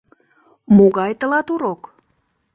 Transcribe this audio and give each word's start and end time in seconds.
—Могай 0.75 1.11
тылат 1.19 1.47
урок?! 1.53 1.81